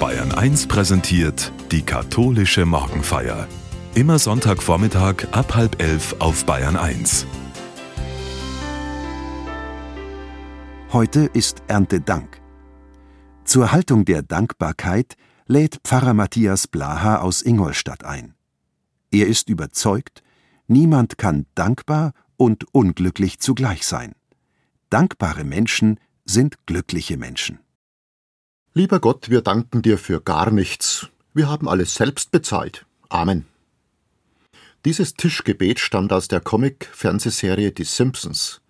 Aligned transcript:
Bayern 0.00 0.32
1 0.32 0.66
präsentiert 0.66 1.52
die 1.70 1.82
katholische 1.82 2.64
Morgenfeier. 2.64 3.46
Immer 3.94 4.18
Sonntagvormittag 4.18 5.26
ab 5.32 5.54
halb 5.54 5.82
elf 5.82 6.16
auf 6.20 6.46
Bayern 6.46 6.76
1. 6.76 7.26
Heute 10.90 11.28
ist 11.34 11.62
Erntedank. 11.68 12.40
Zur 13.44 13.72
Haltung 13.72 14.06
der 14.06 14.22
Dankbarkeit 14.22 15.16
lädt 15.46 15.80
Pfarrer 15.84 16.14
Matthias 16.14 16.66
Blaha 16.66 17.16
aus 17.16 17.42
Ingolstadt 17.42 18.02
ein. 18.02 18.34
Er 19.10 19.26
ist 19.26 19.50
überzeugt, 19.50 20.22
niemand 20.66 21.18
kann 21.18 21.44
dankbar 21.54 22.14
und 22.38 22.64
unglücklich 22.72 23.38
zugleich 23.38 23.86
sein. 23.86 24.14
Dankbare 24.88 25.44
Menschen 25.44 26.00
sind 26.24 26.56
glückliche 26.64 27.18
Menschen. 27.18 27.58
Lieber 28.72 29.00
Gott, 29.00 29.30
wir 29.30 29.40
danken 29.40 29.82
dir 29.82 29.98
für 29.98 30.20
gar 30.20 30.52
nichts. 30.52 31.08
Wir 31.34 31.48
haben 31.48 31.68
alles 31.68 31.96
selbst 31.96 32.30
bezahlt. 32.30 32.86
Amen. 33.08 33.46
Dieses 34.84 35.14
Tischgebet 35.14 35.80
stammt 35.80 36.12
aus 36.12 36.28
der 36.28 36.40
Comic-Fernsehserie 36.40 37.72
Die 37.72 37.82
Simpsons. 37.82 38.60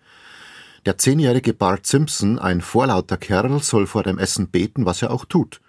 Der 0.87 0.97
zehnjährige 0.97 1.53
Bart 1.53 1.87
Simpson, 1.87 2.39
ein 2.39 2.63
vorlauter 2.63 3.19
Kerl, 3.19 3.63
soll 3.63 3.87
vor 3.87 4.03
dem 4.03 4.17
Essen 4.17 4.49
beten, 4.49 4.87
was 4.87 5.03
er 5.03 5.11
auch 5.11 5.27
tut. 5.27 5.61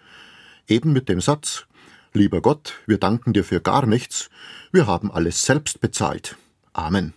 Eben 0.65 0.93
mit 0.93 1.09
dem 1.09 1.19
Satz 1.19 1.65
Lieber 2.13 2.41
Gott, 2.41 2.75
wir 2.85 2.99
danken 2.99 3.33
dir 3.33 3.43
für 3.43 3.59
gar 3.59 3.85
nichts, 3.85 4.29
wir 4.71 4.87
haben 4.87 5.11
alles 5.11 5.45
selbst 5.45 5.81
bezahlt. 5.81 6.37
Amen. 6.71 7.13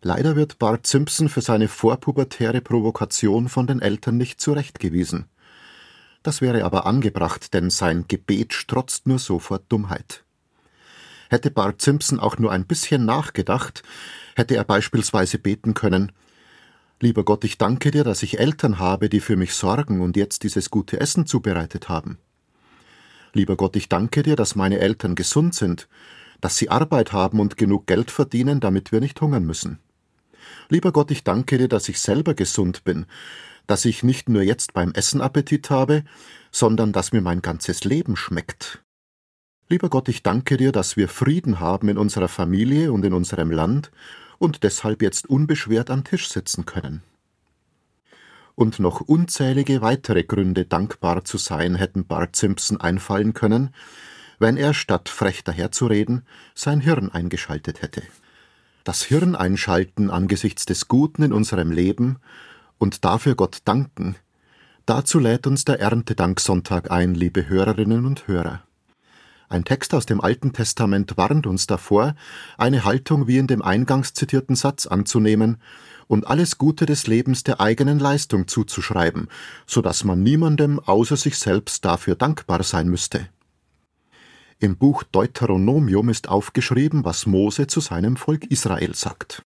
Leider 0.00 0.34
wird 0.34 0.58
Bart 0.58 0.84
Simpson 0.84 1.28
für 1.28 1.42
seine 1.42 1.68
vorpubertäre 1.68 2.60
Provokation 2.60 3.48
von 3.48 3.68
den 3.68 3.80
Eltern 3.80 4.16
nicht 4.16 4.40
zurechtgewiesen. 4.40 5.28
Das 6.22 6.40
wäre 6.40 6.64
aber 6.64 6.86
angebracht, 6.86 7.54
denn 7.54 7.70
sein 7.70 8.06
Gebet 8.08 8.52
strotzt 8.52 9.06
nur 9.06 9.18
so 9.18 9.38
vor 9.38 9.58
Dummheit. 9.68 10.24
Hätte 11.30 11.50
Bart 11.50 11.80
Simpson 11.80 12.20
auch 12.20 12.38
nur 12.38 12.52
ein 12.52 12.66
bisschen 12.66 13.04
nachgedacht, 13.04 13.82
hätte 14.36 14.54
er 14.54 14.64
beispielsweise 14.64 15.38
beten 15.38 15.74
können 15.74 16.12
Lieber 17.02 17.24
Gott, 17.24 17.42
ich 17.42 17.58
danke 17.58 17.90
dir, 17.90 18.04
dass 18.04 18.22
ich 18.22 18.38
Eltern 18.38 18.78
habe, 18.78 19.08
die 19.08 19.18
für 19.18 19.34
mich 19.34 19.54
sorgen 19.54 20.00
und 20.00 20.16
jetzt 20.16 20.44
dieses 20.44 20.70
gute 20.70 21.00
Essen 21.00 21.26
zubereitet 21.26 21.88
haben. 21.88 22.18
Lieber 23.32 23.56
Gott, 23.56 23.74
ich 23.74 23.88
danke 23.88 24.22
dir, 24.22 24.36
dass 24.36 24.54
meine 24.54 24.78
Eltern 24.78 25.16
gesund 25.16 25.52
sind, 25.56 25.88
dass 26.40 26.56
sie 26.58 26.70
Arbeit 26.70 27.12
haben 27.12 27.40
und 27.40 27.56
genug 27.56 27.88
Geld 27.88 28.12
verdienen, 28.12 28.60
damit 28.60 28.92
wir 28.92 29.00
nicht 29.00 29.20
hungern 29.20 29.44
müssen. 29.44 29.80
Lieber 30.68 30.92
Gott, 30.92 31.10
ich 31.10 31.24
danke 31.24 31.58
dir, 31.58 31.66
dass 31.66 31.88
ich 31.88 31.98
selber 31.98 32.34
gesund 32.34 32.84
bin, 32.84 33.06
dass 33.66 33.84
ich 33.84 34.02
nicht 34.02 34.28
nur 34.28 34.42
jetzt 34.42 34.72
beim 34.72 34.92
Essen 34.92 35.20
Appetit 35.20 35.70
habe, 35.70 36.04
sondern 36.50 36.92
dass 36.92 37.12
mir 37.12 37.20
mein 37.20 37.42
ganzes 37.42 37.84
Leben 37.84 38.16
schmeckt. 38.16 38.82
Lieber 39.68 39.88
Gott, 39.88 40.08
ich 40.08 40.22
danke 40.22 40.56
dir, 40.56 40.72
dass 40.72 40.96
wir 40.96 41.08
Frieden 41.08 41.60
haben 41.60 41.88
in 41.88 41.96
unserer 41.96 42.28
Familie 42.28 42.92
und 42.92 43.04
in 43.04 43.14
unserem 43.14 43.50
Land 43.50 43.90
und 44.38 44.64
deshalb 44.64 45.02
jetzt 45.02 45.30
unbeschwert 45.30 45.88
am 45.88 46.04
Tisch 46.04 46.28
sitzen 46.28 46.66
können. 46.66 47.02
Und 48.54 48.80
noch 48.80 49.00
unzählige 49.00 49.80
weitere 49.80 50.24
Gründe, 50.24 50.66
dankbar 50.66 51.24
zu 51.24 51.38
sein, 51.38 51.74
hätten 51.74 52.04
Bart 52.04 52.36
Simpson 52.36 52.80
einfallen 52.80 53.32
können, 53.32 53.70
wenn 54.38 54.56
er 54.56 54.74
statt 54.74 55.08
frech 55.08 55.42
daherzureden 55.44 56.26
sein 56.54 56.80
Hirn 56.80 57.10
eingeschaltet 57.10 57.80
hätte. 57.80 58.02
Das 58.84 59.02
Hirn 59.04 59.36
einschalten 59.36 60.10
angesichts 60.10 60.66
des 60.66 60.88
Guten 60.88 61.22
in 61.22 61.32
unserem 61.32 61.70
Leben 61.70 62.18
und 62.82 63.04
dafür 63.04 63.36
Gott 63.36 63.58
danken, 63.64 64.16
dazu 64.86 65.20
lädt 65.20 65.46
uns 65.46 65.64
der 65.64 65.78
Erntedanksonntag 65.78 66.90
ein, 66.90 67.14
liebe 67.14 67.48
Hörerinnen 67.48 68.04
und 68.04 68.26
Hörer. 68.26 68.64
Ein 69.48 69.64
Text 69.64 69.94
aus 69.94 70.04
dem 70.04 70.20
Alten 70.20 70.52
Testament 70.52 71.16
warnt 71.16 71.46
uns 71.46 71.68
davor, 71.68 72.16
eine 72.58 72.84
Haltung 72.84 73.28
wie 73.28 73.38
in 73.38 73.46
dem 73.46 73.62
eingangs 73.62 74.14
zitierten 74.14 74.56
Satz 74.56 74.88
anzunehmen 74.88 75.58
und 76.08 76.26
alles 76.26 76.58
Gute 76.58 76.84
des 76.84 77.06
Lebens 77.06 77.44
der 77.44 77.60
eigenen 77.60 78.00
Leistung 78.00 78.48
zuzuschreiben, 78.48 79.28
so 79.64 79.80
dass 79.80 80.02
man 80.02 80.24
niemandem 80.24 80.80
außer 80.80 81.16
sich 81.16 81.38
selbst 81.38 81.84
dafür 81.84 82.16
dankbar 82.16 82.64
sein 82.64 82.88
müsste. 82.88 83.28
Im 84.58 84.76
Buch 84.76 85.04
Deuteronomium 85.04 86.08
ist 86.08 86.28
aufgeschrieben, 86.28 87.04
was 87.04 87.26
Mose 87.26 87.68
zu 87.68 87.78
seinem 87.78 88.16
Volk 88.16 88.46
Israel 88.46 88.96
sagt. 88.96 89.44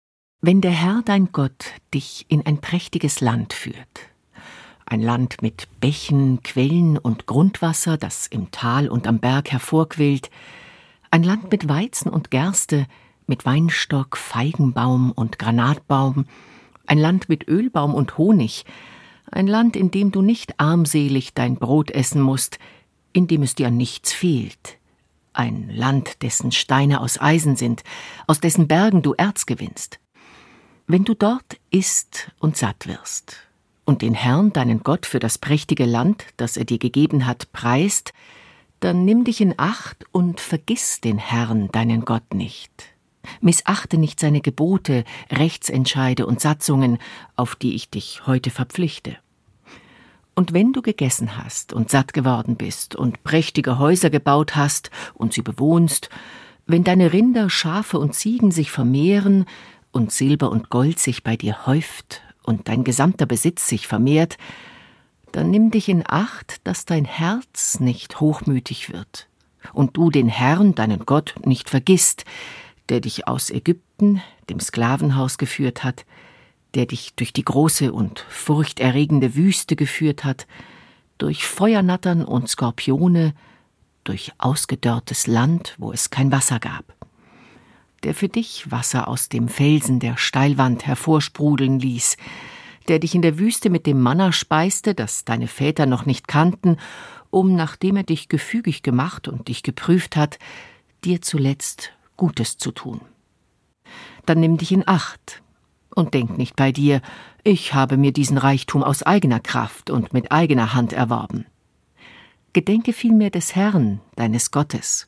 Wenn 0.48 0.62
der 0.62 0.70
Herr 0.70 1.02
dein 1.04 1.32
Gott 1.32 1.74
dich 1.92 2.28
in 2.30 2.46
ein 2.46 2.62
prächtiges 2.62 3.20
Land 3.20 3.52
führt, 3.52 4.12
ein 4.86 5.02
Land 5.02 5.42
mit 5.42 5.68
Bächen, 5.80 6.44
Quellen 6.44 7.00
und 7.00 7.26
Grundwasser, 7.26 7.98
das 7.98 8.28
im 8.28 8.52
Tal 8.52 8.88
und 8.88 9.08
am 9.08 9.18
Berg 9.18 9.52
hervorquillt, 9.52 10.30
ein 11.10 11.24
Land 11.24 11.50
mit 11.50 11.68
Weizen 11.68 12.12
und 12.12 12.30
Gerste, 12.30 12.86
mit 13.26 13.48
Weinstock, 13.48 14.18
Feigenbaum 14.18 15.12
und 15.14 15.40
Granatbaum, 15.40 16.28
ein 16.86 17.00
Land 17.00 17.28
mit 17.28 17.48
Ölbaum 17.48 17.96
und 17.96 18.20
Honig, 18.20 18.66
ein 19.32 19.48
Land, 19.48 19.76
in 19.76 19.90
dem 19.90 20.12
du 20.12 20.22
nicht 20.22 20.60
armselig 20.60 21.34
dein 21.34 21.56
Brot 21.56 21.90
essen 21.90 22.22
musst, 22.22 22.60
in 23.14 23.26
dem 23.26 23.42
es 23.42 23.56
dir 23.56 23.70
an 23.70 23.78
nichts 23.78 24.14
fehlt, 24.14 24.78
ein 25.34 25.72
Land, 25.72 26.22
dessen 26.22 26.52
Steine 26.52 27.02
aus 27.02 27.20
Eisen 27.20 27.56
sind, 27.56 27.84
aus 28.28 28.42
dessen 28.42 28.68
Bergen 28.68 29.02
du 29.02 29.16
Erz 29.18 29.48
gewinnst. 29.48 30.00
Wenn 30.88 31.04
du 31.04 31.16
dort 31.16 31.58
isst 31.72 32.32
und 32.40 32.58
satt 32.58 32.86
wirst, 32.86 33.38
und 33.86 34.02
den 34.02 34.14
Herrn, 34.14 34.54
deinen 34.54 34.84
Gott, 34.84 35.06
für 35.06 35.20
das 35.20 35.38
prächtige 35.38 35.86
Land, 35.86 36.26
das 36.38 36.58
er 36.58 36.66
dir 36.66 36.78
gegeben 36.78 37.26
hat, 37.26 37.52
preist, 37.52 38.14
dann 38.80 39.06
nimm 39.06 39.24
dich 39.24 39.42
in 39.42 39.56
Acht 39.58 40.06
und 40.12 40.40
vergiss 40.40 41.02
den 41.02 41.18
Herrn, 41.18 41.70
deinen 41.72 42.06
Gott 42.06 42.34
nicht. 42.34 42.72
Missachte 43.42 43.98
nicht 43.98 44.20
seine 44.20 44.42
Gebote, 44.42 45.06
Rechtsentscheide 45.32 46.28
und 46.28 46.40
Satzungen, 46.40 47.00
auf 47.36 47.56
die 47.56 47.74
ich 47.74 47.90
dich 47.90 48.28
heute 48.28 48.52
verpflichte. 48.52 49.18
Und 50.36 50.54
wenn 50.54 50.74
du 50.74 50.82
gegessen 50.82 51.38
hast 51.38 51.74
und 51.74 51.90
satt 51.90 52.14
geworden 52.14 52.58
bist 52.58 52.96
und 52.96 53.24
prächtige 53.24 53.80
Häuser 53.80 54.12
gebaut 54.12 54.56
hast 54.56 54.92
und 55.14 55.34
sie 55.34 55.42
bewohnst, 55.42 56.10
wenn 56.68 56.84
deine 56.84 57.14
Rinder, 57.14 57.50
Schafe 57.50 58.00
und 58.00 58.16
Ziegen 58.16 58.52
sich 58.52 58.72
vermehren 58.72 59.46
und 59.96 60.12
Silber 60.12 60.52
und 60.52 60.70
Gold 60.70 61.00
sich 61.00 61.24
bei 61.24 61.38
dir 61.38 61.66
häuft 61.66 62.22
und 62.44 62.68
dein 62.68 62.84
gesamter 62.84 63.26
Besitz 63.26 63.66
sich 63.68 63.88
vermehrt, 63.88 64.38
dann 65.32 65.50
nimm 65.50 65.72
dich 65.72 65.88
in 65.88 66.04
Acht, 66.06 66.60
dass 66.66 66.84
dein 66.86 67.06
Herz 67.06 67.80
nicht 67.80 68.20
hochmütig 68.20 68.92
wird 68.92 69.30
und 69.74 69.96
du 69.96 70.12
den 70.12 70.28
Herrn, 70.28 70.76
deinen 70.76 71.06
Gott, 71.06 71.36
nicht 71.46 71.70
vergisst, 71.70 72.26
der 72.90 73.00
dich 73.00 73.28
aus 73.28 73.50
Ägypten, 73.50 74.22
dem 74.50 74.60
Sklavenhaus 74.60 75.38
geführt 75.38 75.84
hat, 75.84 76.06
der 76.76 76.86
dich 76.86 77.16
durch 77.16 77.32
die 77.32 77.46
große 77.46 77.94
und 77.94 78.20
furchterregende 78.30 79.34
Wüste 79.36 79.78
geführt 79.78 80.26
hat, 80.26 80.46
durch 81.18 81.48
Feuernattern 81.48 82.26
und 82.26 82.50
Skorpione, 82.50 83.34
durch 84.04 84.34
ausgedörrtes 84.40 85.26
Land, 85.26 85.74
wo 85.78 85.94
es 85.94 86.10
kein 86.10 86.34
Wasser 86.34 86.60
gab 86.60 86.95
der 88.06 88.14
für 88.14 88.30
dich 88.30 88.72
Wasser 88.72 89.08
aus 89.08 89.30
dem 89.30 89.48
Felsen 89.48 90.00
der 90.00 90.16
Steilwand 90.16 90.86
hervorsprudeln 90.86 91.80
ließ, 91.80 92.18
der 92.88 93.00
dich 93.00 93.16
in 93.16 93.24
der 93.24 93.40
Wüste 93.40 93.72
mit 93.72 93.88
dem 93.88 94.00
Manna 94.00 94.32
speiste, 94.32 94.94
das 94.94 95.26
deine 95.26 95.48
Väter 95.48 95.88
noch 95.88 96.06
nicht 96.06 96.28
kannten, 96.28 96.78
um, 97.32 97.56
nachdem 97.56 97.98
er 97.98 98.04
dich 98.04 98.30
gefügig 98.30 98.84
gemacht 98.84 99.28
und 99.28 99.48
dich 99.48 99.64
geprüft 99.64 100.16
hat, 100.16 100.38
dir 101.04 101.22
zuletzt 101.22 101.94
Gutes 102.16 102.58
zu 102.58 102.72
tun. 102.72 103.02
Dann 104.28 104.40
nimm 104.40 104.58
dich 104.58 104.72
in 104.72 104.88
Acht 104.88 105.42
und 105.96 106.14
denk 106.14 106.38
nicht 106.38 106.56
bei 106.56 106.72
dir, 106.72 107.02
ich 107.44 107.74
habe 107.74 107.98
mir 107.98 108.14
diesen 108.14 108.38
Reichtum 108.38 108.84
aus 108.84 109.02
eigener 109.02 109.40
Kraft 109.40 109.90
und 109.90 110.14
mit 110.14 110.32
eigener 110.32 110.76
Hand 110.76 110.94
erworben. 110.94 111.46
Gedenke 112.54 112.94
vielmehr 112.94 113.32
des 113.32 113.56
Herrn, 113.56 114.00
deines 114.16 114.52
Gottes. 114.52 115.08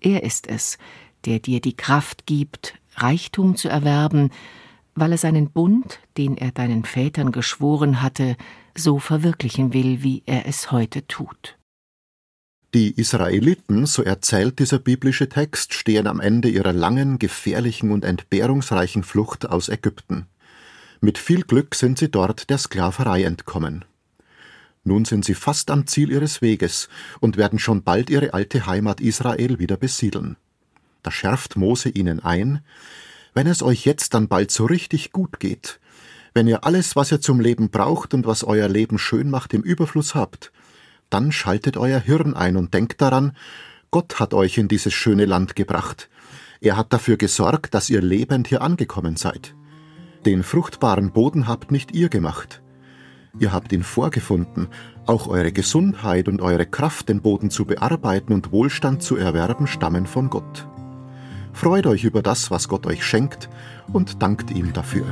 Er 0.00 0.22
ist 0.22 0.46
es, 0.46 0.78
der 1.24 1.38
dir 1.38 1.60
die 1.60 1.76
Kraft 1.76 2.26
gibt, 2.26 2.74
Reichtum 2.96 3.56
zu 3.56 3.68
erwerben, 3.68 4.30
weil 4.94 5.12
er 5.12 5.18
seinen 5.18 5.50
Bund, 5.50 6.00
den 6.16 6.36
er 6.36 6.50
deinen 6.50 6.84
Vätern 6.84 7.32
geschworen 7.32 8.02
hatte, 8.02 8.36
so 8.76 8.98
verwirklichen 8.98 9.72
will, 9.72 10.02
wie 10.02 10.22
er 10.26 10.46
es 10.46 10.72
heute 10.72 11.06
tut. 11.06 11.56
Die 12.72 12.92
Israeliten, 12.92 13.86
so 13.86 14.02
erzählt 14.04 14.60
dieser 14.60 14.78
biblische 14.78 15.28
Text, 15.28 15.74
stehen 15.74 16.06
am 16.06 16.20
Ende 16.20 16.48
ihrer 16.48 16.72
langen, 16.72 17.18
gefährlichen 17.18 17.90
und 17.90 18.04
entbehrungsreichen 18.04 19.02
Flucht 19.02 19.48
aus 19.48 19.68
Ägypten. 19.68 20.26
Mit 21.00 21.18
viel 21.18 21.42
Glück 21.42 21.74
sind 21.74 21.98
sie 21.98 22.10
dort 22.10 22.48
der 22.48 22.58
Sklaverei 22.58 23.24
entkommen. 23.24 23.84
Nun 24.84 25.04
sind 25.04 25.24
sie 25.24 25.34
fast 25.34 25.70
am 25.70 25.86
Ziel 25.86 26.10
ihres 26.10 26.42
Weges 26.42 26.88
und 27.18 27.36
werden 27.36 27.58
schon 27.58 27.82
bald 27.82 28.08
ihre 28.08 28.34
alte 28.34 28.66
Heimat 28.66 29.00
Israel 29.00 29.58
wieder 29.58 29.76
besiedeln. 29.76 30.36
Da 31.02 31.10
schärft 31.10 31.56
Mose 31.56 31.88
ihnen 31.88 32.20
ein, 32.20 32.60
wenn 33.34 33.46
es 33.46 33.62
euch 33.62 33.84
jetzt 33.84 34.14
dann 34.14 34.28
bald 34.28 34.50
so 34.50 34.66
richtig 34.66 35.12
gut 35.12 35.40
geht, 35.40 35.80
wenn 36.34 36.46
ihr 36.46 36.64
alles, 36.64 36.94
was 36.96 37.10
ihr 37.10 37.20
zum 37.20 37.40
Leben 37.40 37.70
braucht 37.70 38.14
und 38.14 38.26
was 38.26 38.44
euer 38.44 38.68
Leben 38.68 38.98
schön 38.98 39.30
macht, 39.30 39.52
im 39.54 39.62
Überfluss 39.62 40.14
habt, 40.14 40.52
dann 41.08 41.32
schaltet 41.32 41.76
euer 41.76 41.98
Hirn 41.98 42.34
ein 42.34 42.56
und 42.56 42.72
denkt 42.72 43.00
daran, 43.00 43.32
Gott 43.90 44.20
hat 44.20 44.34
euch 44.34 44.56
in 44.58 44.68
dieses 44.68 44.94
schöne 44.94 45.24
Land 45.24 45.56
gebracht. 45.56 46.08
Er 46.60 46.76
hat 46.76 46.92
dafür 46.92 47.16
gesorgt, 47.16 47.74
dass 47.74 47.90
ihr 47.90 48.00
lebend 48.00 48.46
hier 48.46 48.62
angekommen 48.62 49.16
seid. 49.16 49.54
Den 50.24 50.42
fruchtbaren 50.42 51.12
Boden 51.12 51.48
habt 51.48 51.72
nicht 51.72 51.92
ihr 51.92 52.08
gemacht. 52.08 52.62
Ihr 53.38 53.52
habt 53.52 53.72
ihn 53.72 53.82
vorgefunden, 53.82 54.68
auch 55.06 55.26
eure 55.26 55.52
Gesundheit 55.52 56.28
und 56.28 56.42
eure 56.42 56.66
Kraft, 56.66 57.08
den 57.08 57.22
Boden 57.22 57.50
zu 57.50 57.64
bearbeiten 57.64 58.32
und 58.32 58.52
Wohlstand 58.52 59.02
zu 59.02 59.16
erwerben, 59.16 59.66
stammen 59.66 60.06
von 60.06 60.30
Gott. 60.30 60.68
Freut 61.60 61.86
euch 61.86 62.04
über 62.04 62.22
das, 62.22 62.50
was 62.50 62.68
Gott 62.68 62.86
euch 62.86 63.04
schenkt, 63.04 63.50
und 63.92 64.22
dankt 64.22 64.50
ihm 64.50 64.72
dafür. 64.72 65.04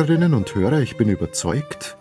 Hörerinnen 0.00 0.32
und 0.32 0.54
Hörer, 0.54 0.80
ich 0.80 0.96
bin 0.96 1.10
überzeugt, 1.10 1.98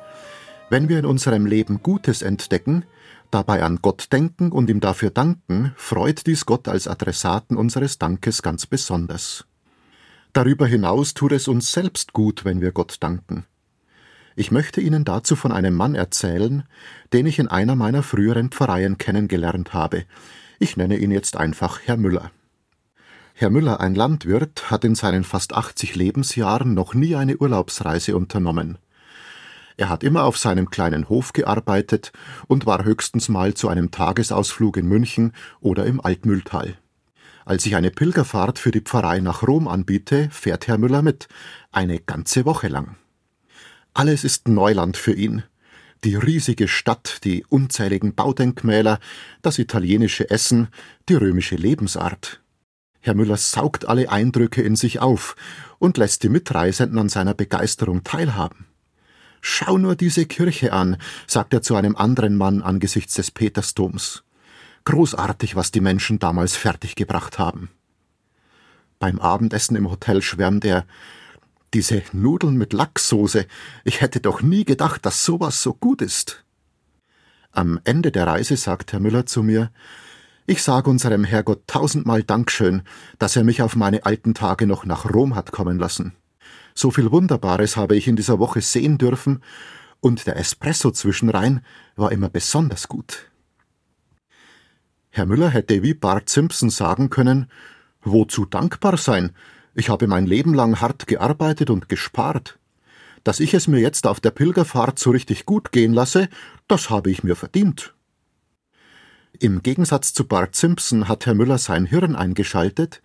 wenn 0.69 0.88
wir 0.88 1.00
in 1.00 1.06
unserem 1.06 1.46
Leben 1.46 1.84
Gutes 1.84 2.22
entdecken, 2.22 2.86
dabei 3.30 3.62
an 3.62 3.80
Gott 3.81 4.13
denken 4.13 4.54
und 4.54 4.69
ihm 4.69 4.80
dafür 4.80 5.10
danken, 5.10 5.74
freut 5.75 6.25
dies 6.25 6.46
Gott 6.46 6.69
als 6.69 6.88
Adressaten 6.88 7.57
unseres 7.57 7.98
Dankes 7.98 8.42
ganz 8.42 8.66
besonders. 8.66 9.44
Darüber 10.31 10.66
hinaus 10.66 11.13
tut 11.13 11.34
es 11.34 11.50
uns 11.50 11.74
selbst 11.74 12.13
gut, 12.13 12.46
wenn 12.46 12.62
wir 12.62 12.72
Gott 12.72 12.96
danken. 13.01 13.46
Ich 14.38 14.50
möchte 14.50 14.80
Ihnen 14.80 15.04
dazu 15.04 15.36
von 15.36 15.52
einem 15.52 15.75
Mann 15.75 15.94
erzählen, 15.94 16.63
den 17.12 17.25
ich 17.25 17.38
in 17.38 17.50
einer 17.50 17.75
meiner 17.75 18.02
früheren 18.02 18.50
Pfarreien 18.50 18.98
kennengelernt 18.98 19.74
habe. 19.74 20.06
Ich 20.57 20.78
nenne 20.78 20.95
ihn 20.95 21.12
jetzt 21.12 21.36
einfach 21.36 21.81
Herr 21.84 21.98
Müller. 21.98 22.31
Herr 23.42 23.50
Müller, 23.50 23.80
ein 23.80 23.96
Landwirt, 23.96 24.70
hat 24.70 24.84
in 24.84 24.96
seinen 24.96 25.24
fast 25.24 25.54
80 25.54 25.96
Lebensjahren 25.96 26.74
noch 26.74 26.94
nie 26.94 27.16
eine 27.16 27.38
Urlaubsreise 27.38 28.18
unternommen. 28.18 28.80
Er 29.78 29.88
hat 29.88 30.04
immer 30.04 30.26
auf 30.26 30.38
seinem 30.38 30.70
kleinen 30.70 31.08
Hof 31.08 31.32
gearbeitet 31.32 32.12
und 32.48 32.66
war 32.66 32.84
höchstens 32.84 33.30
mal 33.30 33.54
zu 33.54 33.70
einem 33.70 33.92
Tagesausflug 33.92 34.76
in 34.76 34.88
München 34.88 35.32
oder 35.62 35.86
im 35.86 36.02
Altmühltal. 36.02 36.76
Als 37.46 37.66
ich 37.66 37.78
eine 37.78 37.92
Pilgerfahrt 37.92 38.60
für 38.60 38.72
die 38.72 38.82
Pfarrei 38.82 39.22
nach 39.22 39.42
Rom 39.42 39.70
anbiete, 39.70 40.28
fährt 40.32 40.68
Herr 40.68 40.78
Müller 40.78 41.02
mit, 41.02 41.30
eine 41.72 42.00
ganze 42.02 42.44
Woche 42.44 42.68
lang. 42.68 42.98
Alles 43.94 44.26
ist 44.26 44.50
Neuland 44.50 44.98
für 44.98 45.14
ihn. 45.14 45.44
Die 46.04 46.16
riesige 46.16 46.68
Stadt, 46.68 47.20
die 47.24 47.46
unzähligen 47.48 48.16
Baudenkmäler, 48.16 49.00
das 49.42 49.60
italienische 49.60 50.30
Essen, 50.30 50.68
die 51.08 51.16
römische 51.16 51.56
Lebensart. 51.56 52.42
Herr 53.01 53.16
Müller 53.16 53.38
saugt 53.38 53.88
alle 53.88 54.10
Eindrücke 54.12 54.62
in 54.62 54.75
sich 54.75 55.00
auf 55.00 55.36
und 55.78 55.98
lässt 55.98 56.24
die 56.24 56.30
Mitreisenden 56.30 57.00
an 57.00 57.10
seiner 57.10 57.34
Begeisterung 57.34 58.04
teilhaben. 58.04 58.66
Schau 59.42 59.78
nur 59.78 59.96
diese 59.96 60.25
Kirche 60.25 60.74
an, 60.74 60.98
sagt 61.25 61.54
er 61.54 61.62
zu 61.62 61.75
einem 61.75 61.96
anderen 61.96 62.36
Mann 62.36 62.62
angesichts 62.62 63.13
des 63.13 63.31
Petersdoms. 63.31 64.24
Großartig, 64.84 65.56
was 65.56 65.72
die 65.72 65.81
Menschen 65.81 66.19
damals 66.19 66.57
fertiggebracht 66.57 67.40
haben. 67.40 67.69
Beim 69.00 69.19
Abendessen 69.19 69.78
im 69.78 69.90
Hotel 69.90 70.22
schwärmt 70.22 70.66
er, 70.66 70.86
diese 71.74 72.02
Nudeln 72.12 72.57
mit 72.57 72.74
Lachssoße, 72.74 73.45
ich 73.86 74.02
hätte 74.02 74.19
doch 74.19 74.42
nie 74.42 74.66
gedacht, 74.66 75.06
dass 75.06 75.24
sowas 75.24 75.62
so 75.62 75.74
gut 75.74 76.02
ist. 76.02 76.44
Am 77.52 77.80
Ende 77.84 78.12
der 78.12 78.28
Reise 78.28 78.57
sagt 78.57 78.92
Herr 78.92 79.00
Müller 79.00 79.25
zu 79.25 79.44
mir, 79.44 79.72
ich 80.50 80.63
sage 80.63 80.90
unserem 80.90 81.25
Herrgott 81.25 81.68
tausendmal 81.68 82.24
Dankeschön, 82.24 82.81
dass 83.19 83.36
er 83.36 83.44
mich 83.44 83.62
auf 83.62 83.75
meine 83.75 84.07
alten 84.07 84.34
Tage 84.34 84.66
noch 84.66 84.84
nach 84.84 85.13
Rom 85.13 85.36
hat 85.36 85.51
kommen 85.51 85.78
lassen. 85.78 86.13
So 86.74 86.90
viel 86.90 87.12
Wunderbares 87.12 87.78
habe 87.78 87.96
ich 87.96 88.07
in 88.07 88.16
dieser 88.16 88.40
Woche 88.40 88.62
sehen 88.62 88.98
dürfen, 88.98 89.44
und 90.01 90.25
der 90.25 90.38
Espresso 90.38 90.90
zwischenrein 90.90 91.62
war 91.96 92.12
immer 92.12 92.30
besonders 92.30 92.88
gut. 92.88 93.30
Herr 95.12 95.28
Müller 95.28 95.50
hätte 95.50 95.84
wie 95.84 95.94
Bart 95.94 96.30
Simpson 96.30 96.72
sagen 96.72 97.12
können, 97.12 97.52
wozu 98.02 98.45
dankbar 98.45 98.98
sein? 98.98 99.36
Ich 99.75 99.90
habe 99.90 100.07
mein 100.07 100.25
Leben 100.25 100.56
lang 100.56 100.81
hart 100.81 101.06
gearbeitet 101.06 101.69
und 101.69 101.90
gespart. 101.90 102.57
Dass 103.24 103.40
ich 103.40 103.54
es 103.54 103.68
mir 103.68 103.81
jetzt 103.81 104.07
auf 104.07 104.19
der 104.19 104.31
Pilgerfahrt 104.31 104.98
so 104.98 105.12
richtig 105.12 105.45
gut 105.45 105.72
gehen 105.72 105.94
lasse, 105.94 106.28
das 106.68 106.90
habe 106.90 107.12
ich 107.12 107.24
mir 107.24 107.36
verdient. 107.36 107.94
Im 109.42 109.64
Gegensatz 109.64 110.14
zu 110.14 110.28
Bart 110.28 110.54
Simpson 110.58 111.08
hat 111.08 111.26
Herr 111.26 111.34
Müller 111.34 111.60
sein 111.60 111.86
Hirn 111.86 112.14
eingeschaltet 112.14 113.02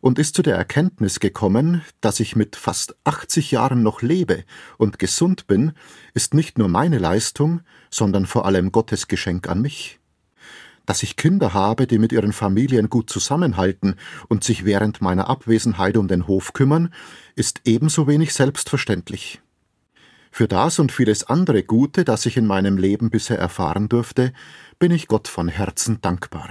und 0.00 0.20
ist 0.20 0.36
zu 0.36 0.42
der 0.42 0.54
Erkenntnis 0.54 1.18
gekommen, 1.18 1.82
dass 2.00 2.20
ich 2.20 2.36
mit 2.36 2.54
fast 2.54 2.94
80 3.02 3.50
Jahren 3.50 3.82
noch 3.82 4.00
lebe 4.00 4.44
und 4.78 5.00
gesund 5.00 5.48
bin, 5.48 5.72
ist 6.12 6.32
nicht 6.32 6.58
nur 6.58 6.68
meine 6.68 6.98
Leistung, 6.98 7.62
sondern 7.90 8.26
vor 8.26 8.46
allem 8.46 8.70
Gottes 8.70 9.08
Geschenk 9.08 9.48
an 9.48 9.62
mich. 9.62 9.98
Dass 10.86 11.02
ich 11.02 11.16
Kinder 11.16 11.54
habe, 11.54 11.88
die 11.88 11.98
mit 11.98 12.12
ihren 12.12 12.32
Familien 12.32 12.88
gut 12.88 13.10
zusammenhalten 13.10 13.96
und 14.28 14.44
sich 14.44 14.64
während 14.64 15.02
meiner 15.02 15.28
Abwesenheit 15.28 15.96
um 15.96 16.06
den 16.06 16.28
Hof 16.28 16.52
kümmern, 16.52 16.94
ist 17.34 17.62
ebenso 17.64 18.06
wenig 18.06 18.32
selbstverständlich. 18.32 19.40
Für 20.30 20.48
das 20.48 20.80
und 20.80 20.90
vieles 20.90 21.22
andere 21.22 21.62
Gute, 21.62 22.04
das 22.04 22.26
ich 22.26 22.36
in 22.36 22.44
meinem 22.44 22.76
Leben 22.76 23.08
bisher 23.08 23.38
erfahren 23.38 23.88
durfte, 23.88 24.32
bin 24.78 24.92
ich 24.92 25.08
Gott 25.08 25.28
von 25.28 25.48
Herzen 25.48 26.00
dankbar. 26.00 26.50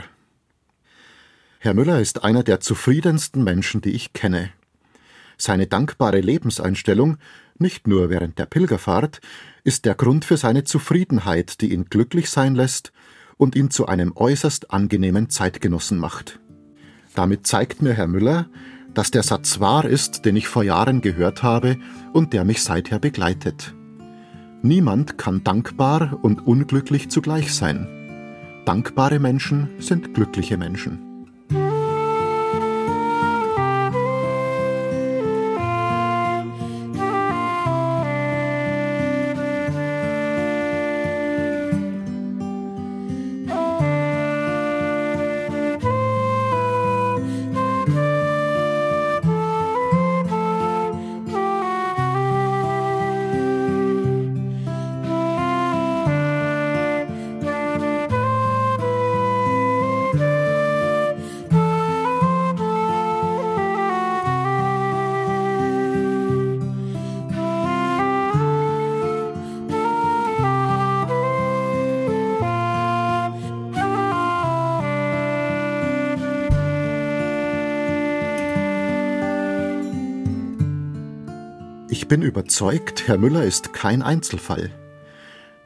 Herr 1.60 1.74
Müller 1.74 2.00
ist 2.02 2.24
einer 2.24 2.44
der 2.44 2.60
zufriedensten 2.60 3.44
Menschen, 3.44 3.82
die 3.82 3.92
ich 3.92 4.14
kenne. 4.14 4.52
Seine 5.38 5.68
dankbare 5.68 6.20
Lebenseinstellung, 6.20 7.18
nicht 7.58 7.88
nur 7.88 8.10
während 8.10 8.38
der 8.38 8.46
Pilgerfahrt, 8.46 9.22
ist 9.64 9.86
der 9.86 9.96
Grund 9.96 10.26
für 10.26 10.38
seine 10.38 10.64
Zufriedenheit, 10.64 11.62
die 11.62 11.72
ihn 11.72 11.86
glücklich 11.86 12.30
sein 12.30 12.56
lässt 12.56 12.92
und 13.38 13.56
ihn 13.56 13.70
zu 13.70 13.88
einem 13.88 14.14
äußerst 14.16 14.72
angenehmen 14.72 15.30
Zeitgenossen 15.30 15.98
macht. 15.98 16.40
Damit 17.16 17.48
zeigt 17.48 17.82
mir 17.82 17.94
Herr 17.94 18.08
Müller, 18.08 18.50
dass 18.94 19.12
der 19.12 19.24
Satz 19.24 19.60
wahr 19.60 19.86
ist, 19.86 20.26
den 20.26 20.36
ich 20.36 20.48
vor 20.48 20.64
Jahren 20.64 21.02
gehört 21.02 21.44
habe 21.44 21.78
und 22.12 22.34
der 22.34 22.44
mich 22.44 22.62
seither 22.64 23.00
begleitet. 23.00 23.74
Niemand 24.62 25.18
kann 25.18 25.44
dankbar 25.44 26.20
und 26.22 26.46
unglücklich 26.46 27.10
zugleich 27.10 27.54
sein. 27.54 28.03
Dankbare 28.66 29.20
Menschen 29.20 29.70
sind 29.80 30.14
glückliche 30.14 30.58
Menschen. 30.58 31.13
Ich 82.04 82.10
bin 82.10 82.22
überzeugt, 82.22 83.08
Herr 83.08 83.18
Müller 83.18 83.46
ist 83.46 83.72
kein 83.72 84.02
Einzelfall. 84.02 84.72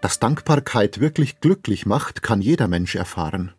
Dass 0.01 0.19
Dankbarkeit 0.19 0.99
wirklich 0.99 1.39
glücklich 1.39 1.87
macht, 1.87 2.21
kann 2.21 2.41
jeder 2.41 2.67
Mensch 2.67 2.93
erfahren. 2.93 3.53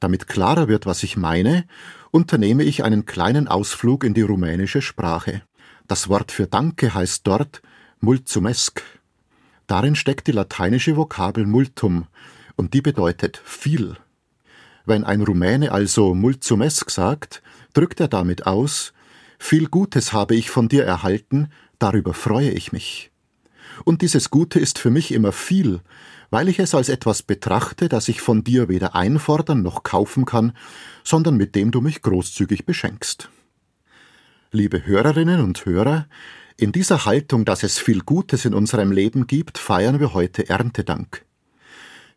Damit 0.00 0.26
klarer 0.26 0.66
wird, 0.66 0.86
was 0.86 1.04
ich 1.04 1.16
meine, 1.16 1.66
unternehme 2.10 2.64
ich 2.64 2.82
einen 2.82 3.06
kleinen 3.06 3.46
Ausflug 3.46 4.02
in 4.02 4.12
die 4.12 4.22
rumänische 4.22 4.82
Sprache. 4.82 5.42
Das 5.86 6.08
Wort 6.08 6.32
für 6.32 6.48
Danke 6.48 6.94
heißt 6.94 7.24
dort 7.24 7.62
mulzumesk. 8.00 8.82
Darin 9.68 9.94
steckt 9.94 10.26
die 10.26 10.32
lateinische 10.32 10.96
Vokabel 10.96 11.46
multum 11.46 12.08
und 12.56 12.74
die 12.74 12.82
bedeutet 12.82 13.40
viel. 13.44 13.96
Wenn 14.84 15.04
ein 15.04 15.22
Rumäne 15.22 15.70
also 15.70 16.12
mulzumesk 16.12 16.90
sagt, 16.90 17.40
drückt 17.72 18.00
er 18.00 18.08
damit 18.08 18.48
aus, 18.48 18.92
viel 19.38 19.68
Gutes 19.68 20.12
habe 20.12 20.34
ich 20.34 20.50
von 20.50 20.68
dir 20.68 20.84
erhalten, 20.84 21.50
darüber 21.78 22.14
freue 22.14 22.50
ich 22.50 22.72
mich. 22.72 23.10
Und 23.84 24.02
dieses 24.02 24.30
Gute 24.30 24.58
ist 24.58 24.78
für 24.78 24.90
mich 24.90 25.12
immer 25.12 25.32
viel, 25.32 25.80
weil 26.30 26.48
ich 26.48 26.58
es 26.58 26.74
als 26.74 26.88
etwas 26.88 27.22
betrachte, 27.22 27.88
das 27.88 28.08
ich 28.08 28.20
von 28.20 28.44
dir 28.44 28.68
weder 28.68 28.94
einfordern 28.94 29.62
noch 29.62 29.82
kaufen 29.82 30.24
kann, 30.24 30.52
sondern 31.04 31.36
mit 31.36 31.54
dem 31.54 31.70
du 31.70 31.80
mich 31.80 32.02
großzügig 32.02 32.66
beschenkst. 32.66 33.30
Liebe 34.50 34.86
Hörerinnen 34.86 35.40
und 35.40 35.64
Hörer, 35.64 36.06
in 36.56 36.72
dieser 36.72 37.04
Haltung, 37.04 37.44
dass 37.44 37.62
es 37.62 37.78
viel 37.78 38.00
Gutes 38.00 38.44
in 38.44 38.54
unserem 38.54 38.90
Leben 38.90 39.26
gibt, 39.26 39.58
feiern 39.58 40.00
wir 40.00 40.12
heute 40.12 40.48
Erntedank. 40.48 41.24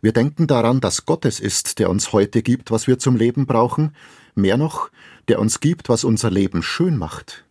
Wir 0.01 0.13
denken 0.13 0.47
daran, 0.47 0.81
dass 0.81 1.05
Gott 1.05 1.25
es 1.25 1.39
ist, 1.39 1.77
der 1.77 1.89
uns 1.89 2.11
heute 2.11 2.41
gibt, 2.41 2.71
was 2.71 2.87
wir 2.87 2.97
zum 2.97 3.15
Leben 3.15 3.45
brauchen, 3.45 3.95
mehr 4.33 4.57
noch, 4.57 4.89
der 5.27 5.39
uns 5.39 5.59
gibt, 5.59 5.89
was 5.89 6.03
unser 6.03 6.31
Leben 6.31 6.63
schön 6.63 6.97
macht. 6.97 7.45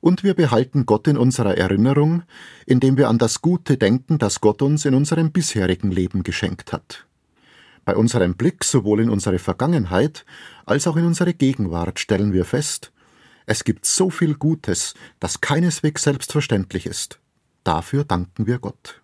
Und 0.00 0.24
wir 0.24 0.34
behalten 0.34 0.86
Gott 0.86 1.06
in 1.08 1.18
unserer 1.18 1.56
Erinnerung, 1.56 2.22
indem 2.66 2.96
wir 2.96 3.08
an 3.08 3.18
das 3.18 3.42
Gute 3.42 3.76
denken, 3.76 4.18
das 4.18 4.40
Gott 4.40 4.62
uns 4.62 4.84
in 4.84 4.94
unserem 4.94 5.30
bisherigen 5.30 5.90
Leben 5.90 6.22
geschenkt 6.22 6.72
hat. 6.72 7.06
Bei 7.84 7.96
unserem 7.96 8.34
Blick 8.34 8.64
sowohl 8.64 9.00
in 9.00 9.10
unsere 9.10 9.38
Vergangenheit 9.38 10.24
als 10.64 10.86
auch 10.86 10.96
in 10.96 11.04
unsere 11.04 11.34
Gegenwart 11.34 11.98
stellen 11.98 12.32
wir 12.32 12.44
fest, 12.44 12.92
es 13.46 13.64
gibt 13.64 13.84
so 13.84 14.10
viel 14.10 14.34
Gutes, 14.34 14.94
das 15.18 15.40
keineswegs 15.40 16.04
selbstverständlich 16.04 16.86
ist. 16.86 17.18
Dafür 17.64 18.04
danken 18.04 18.46
wir 18.46 18.60
Gott. 18.60 19.00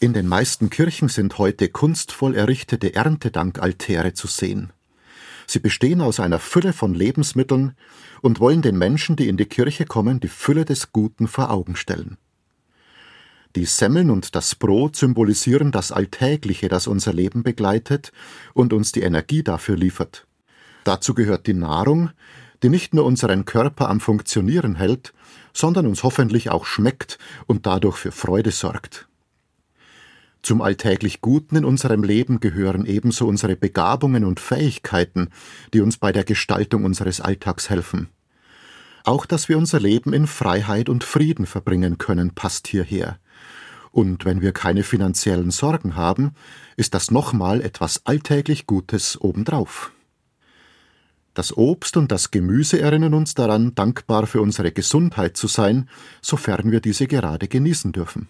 In 0.00 0.12
den 0.12 0.26
meisten 0.26 0.70
Kirchen 0.70 1.08
sind 1.08 1.38
heute 1.38 1.68
kunstvoll 1.68 2.34
errichtete 2.34 2.94
Erntedankaltäre 2.94 4.12
zu 4.12 4.26
sehen. 4.26 4.72
Sie 5.50 5.60
bestehen 5.60 6.02
aus 6.02 6.20
einer 6.20 6.38
Fülle 6.38 6.74
von 6.74 6.92
Lebensmitteln 6.92 7.72
und 8.20 8.38
wollen 8.38 8.60
den 8.60 8.76
Menschen, 8.76 9.16
die 9.16 9.28
in 9.28 9.38
die 9.38 9.46
Kirche 9.46 9.86
kommen, 9.86 10.20
die 10.20 10.28
Fülle 10.28 10.66
des 10.66 10.92
Guten 10.92 11.26
vor 11.26 11.50
Augen 11.50 11.74
stellen. 11.74 12.18
Die 13.56 13.64
Semmeln 13.64 14.10
und 14.10 14.34
das 14.34 14.54
Brot 14.54 14.96
symbolisieren 14.96 15.72
das 15.72 15.90
Alltägliche, 15.90 16.68
das 16.68 16.86
unser 16.86 17.14
Leben 17.14 17.42
begleitet 17.42 18.12
und 18.52 18.74
uns 18.74 18.92
die 18.92 19.00
Energie 19.00 19.42
dafür 19.42 19.76
liefert. 19.76 20.26
Dazu 20.84 21.14
gehört 21.14 21.46
die 21.46 21.54
Nahrung, 21.54 22.10
die 22.62 22.68
nicht 22.68 22.92
nur 22.92 23.06
unseren 23.06 23.46
Körper 23.46 23.88
am 23.88 24.00
Funktionieren 24.00 24.74
hält, 24.74 25.14
sondern 25.54 25.86
uns 25.86 26.02
hoffentlich 26.02 26.50
auch 26.50 26.66
schmeckt 26.66 27.18
und 27.46 27.64
dadurch 27.64 27.96
für 27.96 28.12
Freude 28.12 28.50
sorgt. 28.50 29.07
Zum 30.42 30.62
alltäglich 30.62 31.20
Guten 31.20 31.56
in 31.56 31.64
unserem 31.64 32.02
Leben 32.02 32.40
gehören 32.40 32.86
ebenso 32.86 33.26
unsere 33.26 33.56
Begabungen 33.56 34.24
und 34.24 34.40
Fähigkeiten, 34.40 35.30
die 35.74 35.80
uns 35.80 35.98
bei 35.98 36.12
der 36.12 36.24
Gestaltung 36.24 36.84
unseres 36.84 37.20
Alltags 37.20 37.68
helfen. 37.70 38.08
Auch 39.04 39.26
dass 39.26 39.48
wir 39.48 39.58
unser 39.58 39.80
Leben 39.80 40.12
in 40.12 40.26
Freiheit 40.26 40.88
und 40.88 41.04
Frieden 41.04 41.46
verbringen 41.46 41.98
können, 41.98 42.34
passt 42.34 42.68
hierher. 42.68 43.18
Und 43.90 44.24
wenn 44.24 44.42
wir 44.42 44.52
keine 44.52 44.82
finanziellen 44.82 45.50
Sorgen 45.50 45.96
haben, 45.96 46.32
ist 46.76 46.94
das 46.94 47.10
nochmal 47.10 47.60
etwas 47.60 48.04
alltäglich 48.06 48.66
Gutes 48.66 49.20
obendrauf. 49.20 49.92
Das 51.34 51.56
Obst 51.56 51.96
und 51.96 52.10
das 52.12 52.30
Gemüse 52.30 52.80
erinnern 52.80 53.14
uns 53.14 53.34
daran, 53.34 53.74
dankbar 53.74 54.26
für 54.26 54.40
unsere 54.40 54.72
Gesundheit 54.72 55.36
zu 55.36 55.46
sein, 55.46 55.88
sofern 56.20 56.70
wir 56.70 56.80
diese 56.80 57.06
gerade 57.06 57.48
genießen 57.48 57.92
dürfen. 57.92 58.28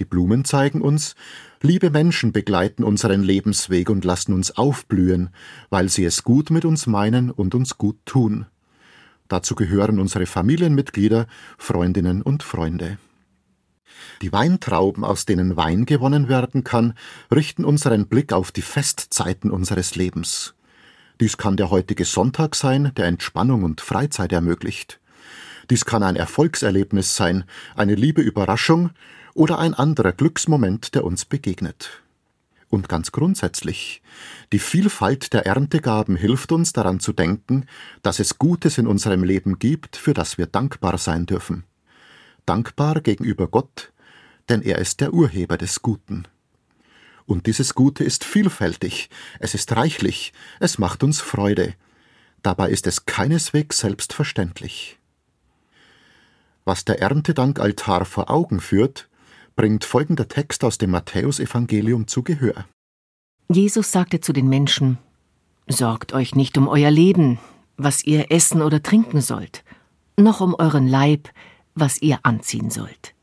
Die 0.00 0.06
Blumen 0.06 0.46
zeigen 0.46 0.80
uns, 0.80 1.14
liebe 1.60 1.90
Menschen 1.90 2.32
begleiten 2.32 2.84
unseren 2.84 3.22
Lebensweg 3.22 3.90
und 3.90 4.02
lassen 4.06 4.32
uns 4.32 4.50
aufblühen, 4.56 5.28
weil 5.68 5.90
sie 5.90 6.06
es 6.06 6.24
gut 6.24 6.48
mit 6.48 6.64
uns 6.64 6.86
meinen 6.86 7.30
und 7.30 7.54
uns 7.54 7.76
gut 7.76 7.98
tun. 8.06 8.46
Dazu 9.28 9.54
gehören 9.54 10.00
unsere 10.00 10.24
Familienmitglieder, 10.24 11.26
Freundinnen 11.58 12.22
und 12.22 12.42
Freunde. 12.42 12.96
Die 14.22 14.32
Weintrauben, 14.32 15.04
aus 15.04 15.26
denen 15.26 15.56
Wein 15.56 15.84
gewonnen 15.84 16.28
werden 16.28 16.64
kann, 16.64 16.94
richten 17.30 17.66
unseren 17.66 18.08
Blick 18.08 18.32
auf 18.32 18.52
die 18.52 18.62
Festzeiten 18.62 19.50
unseres 19.50 19.96
Lebens. 19.96 20.54
Dies 21.20 21.36
kann 21.36 21.58
der 21.58 21.70
heutige 21.70 22.06
Sonntag 22.06 22.54
sein, 22.54 22.92
der 22.96 23.04
Entspannung 23.04 23.64
und 23.64 23.82
Freizeit 23.82 24.32
ermöglicht. 24.32 24.98
Dies 25.68 25.84
kann 25.84 26.02
ein 26.02 26.16
Erfolgserlebnis 26.16 27.16
sein, 27.16 27.44
eine 27.76 27.94
liebe 27.94 28.22
Überraschung 28.22 28.90
oder 29.34 29.58
ein 29.58 29.74
anderer 29.74 30.12
Glücksmoment, 30.12 30.94
der 30.94 31.04
uns 31.04 31.24
begegnet. 31.24 32.02
Und 32.70 32.88
ganz 32.88 33.10
grundsätzlich, 33.10 34.00
die 34.52 34.60
Vielfalt 34.60 35.32
der 35.32 35.44
Erntegaben 35.44 36.14
hilft 36.14 36.52
uns 36.52 36.72
daran 36.72 37.00
zu 37.00 37.12
denken, 37.12 37.66
dass 38.02 38.20
es 38.20 38.38
Gutes 38.38 38.78
in 38.78 38.86
unserem 38.86 39.24
Leben 39.24 39.58
gibt, 39.58 39.96
für 39.96 40.14
das 40.14 40.38
wir 40.38 40.46
dankbar 40.46 40.96
sein 40.96 41.26
dürfen. 41.26 41.64
Dankbar 42.46 43.00
gegenüber 43.00 43.48
Gott, 43.48 43.92
denn 44.48 44.62
er 44.62 44.78
ist 44.78 45.00
der 45.00 45.12
Urheber 45.12 45.58
des 45.58 45.82
Guten. 45.82 46.28
Und 47.26 47.46
dieses 47.46 47.74
Gute 47.74 48.04
ist 48.04 48.24
vielfältig, 48.24 49.10
es 49.40 49.54
ist 49.54 49.74
reichlich, 49.74 50.32
es 50.60 50.78
macht 50.78 51.02
uns 51.02 51.20
Freude. 51.20 51.74
Dabei 52.42 52.70
ist 52.70 52.86
es 52.86 53.04
keineswegs 53.04 53.78
selbstverständlich. 53.78 54.98
Was 56.64 56.84
der 56.84 57.00
Erntedankaltar 57.00 58.04
vor 58.04 58.30
Augen 58.30 58.60
führt, 58.60 59.09
bringt 59.60 59.84
folgender 59.84 60.26
Text 60.26 60.64
aus 60.64 60.78
dem 60.78 60.92
Matthäusevangelium 60.92 62.06
zu 62.06 62.22
Gehör. 62.22 62.64
Jesus 63.50 63.92
sagte 63.92 64.20
zu 64.20 64.32
den 64.32 64.48
Menschen: 64.48 64.96
Sorgt 65.68 66.14
euch 66.14 66.34
nicht 66.34 66.56
um 66.56 66.66
euer 66.66 66.90
Leben, 66.90 67.38
was 67.76 68.02
ihr 68.02 68.32
essen 68.32 68.62
oder 68.62 68.82
trinken 68.82 69.20
sollt, 69.20 69.62
noch 70.16 70.40
um 70.40 70.54
euren 70.54 70.88
Leib, 70.88 71.28
was 71.74 72.00
ihr 72.00 72.20
anziehen 72.22 72.70
sollt. 72.70 73.14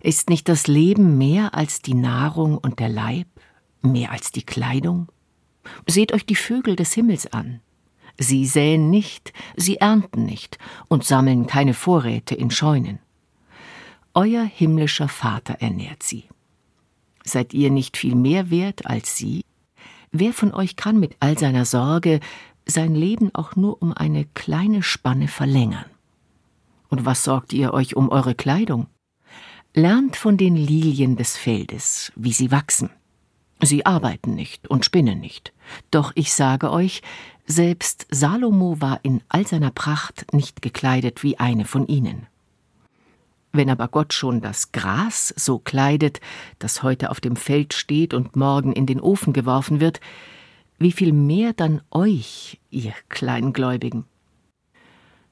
Ist 0.00 0.30
nicht 0.30 0.48
das 0.48 0.66
Leben 0.66 1.18
mehr 1.18 1.52
als 1.52 1.82
die 1.82 1.92
Nahrung 1.92 2.56
und 2.56 2.78
der 2.78 2.88
Leib, 2.88 3.26
mehr 3.82 4.12
als 4.12 4.32
die 4.32 4.46
Kleidung? 4.46 5.08
Seht 5.86 6.14
euch 6.14 6.24
die 6.24 6.36
Vögel 6.36 6.74
des 6.74 6.94
Himmels 6.94 7.30
an. 7.34 7.60
Sie 8.16 8.46
säen 8.46 8.88
nicht, 8.88 9.34
sie 9.58 9.76
ernten 9.76 10.24
nicht 10.24 10.56
und 10.88 11.04
sammeln 11.04 11.46
keine 11.46 11.74
Vorräte 11.74 12.34
in 12.34 12.50
Scheunen. 12.50 12.98
Euer 14.14 14.42
himmlischer 14.42 15.08
Vater 15.08 15.58
ernährt 15.60 16.02
sie. 16.02 16.24
Seid 17.24 17.54
ihr 17.54 17.70
nicht 17.70 17.96
viel 17.96 18.16
mehr 18.16 18.50
wert 18.50 18.86
als 18.86 19.16
sie? 19.16 19.44
Wer 20.10 20.32
von 20.32 20.52
euch 20.52 20.74
kann 20.74 20.98
mit 20.98 21.16
all 21.20 21.38
seiner 21.38 21.64
Sorge 21.64 22.18
sein 22.66 22.94
Leben 22.96 23.32
auch 23.34 23.54
nur 23.54 23.80
um 23.80 23.92
eine 23.92 24.24
kleine 24.34 24.82
Spanne 24.82 25.28
verlängern? 25.28 25.84
Und 26.88 27.06
was 27.06 27.22
sorgt 27.22 27.52
ihr 27.52 27.72
euch 27.72 27.94
um 27.94 28.08
eure 28.08 28.34
Kleidung? 28.34 28.88
Lernt 29.74 30.16
von 30.16 30.36
den 30.36 30.56
Lilien 30.56 31.14
des 31.14 31.36
Feldes, 31.36 32.12
wie 32.16 32.32
sie 32.32 32.50
wachsen. 32.50 32.90
Sie 33.62 33.86
arbeiten 33.86 34.34
nicht 34.34 34.66
und 34.66 34.84
spinnen 34.84 35.20
nicht. 35.20 35.52
Doch 35.92 36.10
ich 36.16 36.32
sage 36.32 36.72
euch, 36.72 37.02
selbst 37.46 38.08
Salomo 38.10 38.80
war 38.80 38.98
in 39.04 39.22
all 39.28 39.46
seiner 39.46 39.70
Pracht 39.70 40.32
nicht 40.32 40.62
gekleidet 40.62 41.22
wie 41.22 41.38
eine 41.38 41.64
von 41.64 41.86
ihnen. 41.86 42.26
Wenn 43.52 43.70
aber 43.70 43.88
Gott 43.88 44.12
schon 44.12 44.40
das 44.40 44.72
Gras 44.72 45.34
so 45.36 45.58
kleidet, 45.58 46.20
das 46.58 46.82
heute 46.82 47.10
auf 47.10 47.20
dem 47.20 47.36
Feld 47.36 47.74
steht 47.74 48.14
und 48.14 48.36
morgen 48.36 48.72
in 48.72 48.86
den 48.86 49.00
Ofen 49.00 49.32
geworfen 49.32 49.80
wird, 49.80 50.00
wie 50.78 50.92
viel 50.92 51.12
mehr 51.12 51.52
dann 51.52 51.82
euch, 51.90 52.60
ihr 52.70 52.94
Kleingläubigen. 53.08 54.04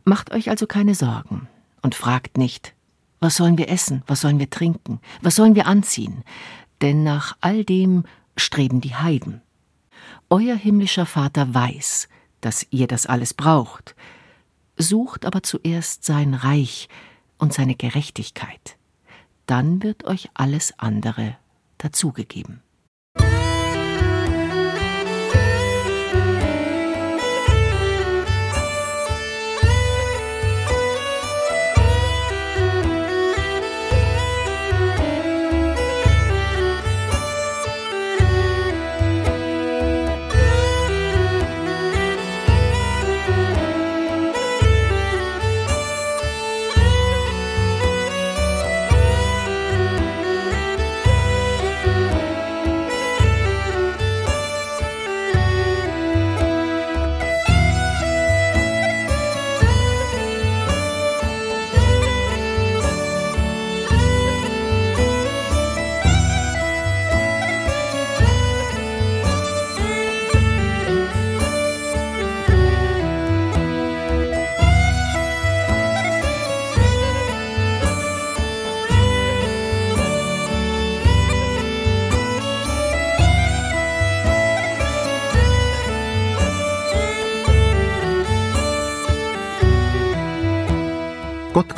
Macht 0.05 0.33
euch 0.33 0.51
also 0.51 0.67
keine 0.67 0.95
Sorgen 0.95 1.49
und 1.83 1.95
fragt 1.95 2.39
nicht, 2.39 2.75
was 3.21 3.37
sollen 3.37 3.59
wir 3.59 3.69
essen, 3.69 4.03
was 4.07 4.21
sollen 4.21 4.39
wir 4.39 4.51
trinken, 4.51 5.01
was 5.23 5.37
sollen 5.37 5.55
wir 5.55 5.67
anziehen, 5.67 6.25
denn 6.83 7.05
nach 7.05 7.37
all 7.41 7.65
dem 7.65 8.05
streben 8.37 8.81
die 8.81 8.95
Heiden. 8.95 9.43
Euer 10.31 10.57
himmlischer 10.57 11.07
Vater 11.07 11.55
weiß, 11.55 12.09
dass 12.41 12.67
ihr 12.71 12.87
das 12.87 13.07
alles 13.07 13.33
braucht, 13.35 13.95
sucht 14.77 15.25
aber 15.25 15.43
zuerst 15.43 16.05
sein 16.05 16.35
Reich, 16.35 16.89
und 17.39 17.53
seine 17.53 17.75
Gerechtigkeit, 17.75 18.77
dann 19.47 19.83
wird 19.83 20.05
euch 20.05 20.31
alles 20.35 20.75
andere 20.79 21.37
dazugegeben. 21.79 22.63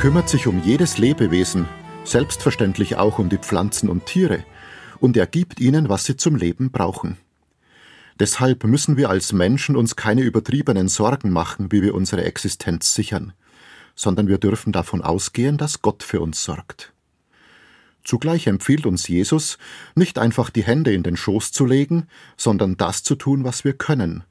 Kümmert 0.01 0.31
sich 0.31 0.47
um 0.47 0.63
jedes 0.63 0.97
Lebewesen, 0.97 1.69
selbstverständlich 2.05 2.97
auch 2.97 3.19
um 3.19 3.29
die 3.29 3.37
Pflanzen 3.37 3.91
und 3.91 4.07
Tiere, 4.07 4.47
und 4.99 5.15
er 5.15 5.27
gibt 5.27 5.61
ihnen, 5.61 5.91
was 5.91 6.07
sie 6.07 6.17
zum 6.17 6.37
Leben 6.37 6.71
brauchen. 6.71 7.19
Deshalb 8.19 8.65
müssen 8.65 8.97
wir 8.97 9.11
als 9.11 9.35
Menschen 9.35 9.77
uns 9.77 9.97
keine 9.97 10.23
übertriebenen 10.23 10.89
Sorgen 10.89 11.29
machen, 11.29 11.71
wie 11.71 11.83
wir 11.83 11.95
unsere 11.95 12.25
Existenz 12.25 12.95
sichern, 12.95 13.35
sondern 13.95 14.27
wir 14.27 14.39
dürfen 14.39 14.73
davon 14.73 15.03
ausgehen, 15.03 15.59
dass 15.59 15.83
Gott 15.83 16.03
für 16.03 16.23
uns 16.23 16.43
sorgt. 16.43 16.95
Zugleich 18.03 18.47
empfiehlt 18.47 18.87
uns 18.87 19.07
Jesus, 19.07 19.59
nicht 19.95 20.19
einfach 20.19 20.49
die 20.49 20.63
Hände 20.63 20.95
in 20.95 21.03
den 21.03 21.19
Schoß 21.19 21.53
zu 21.53 21.67
legen, 21.67 22.07
sondern 22.39 22.79
das 22.79 23.03
zu 23.03 23.17
tun, 23.17 23.45
was 23.45 23.65
wir 23.65 23.75
können, 23.75 24.25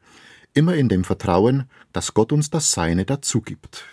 immer 0.55 0.73
in 0.73 0.89
dem 0.89 1.03
Vertrauen, 1.03 1.69
dass 1.93 2.15
Gott 2.15 2.31
uns 2.31 2.49
das 2.49 2.71
Seine 2.71 3.05
dazu 3.05 3.41
gibt. 3.41 3.85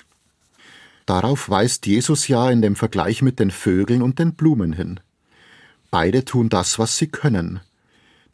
Darauf 1.07 1.49
weist 1.49 1.87
Jesus 1.87 2.27
ja 2.27 2.51
in 2.51 2.63
dem 2.63 2.75
Vergleich 2.75 3.23
mit 3.23 3.39
den 3.39 3.53
Vögeln 3.53 4.03
und 4.03 4.19
den 4.19 4.35
Blumen 4.35 4.73
hin. 4.73 5.01
Beide 5.93 6.25
tun 6.25 6.49
das, 6.49 6.81
was 6.81 6.99
sie 6.99 7.07
können. 7.07 7.61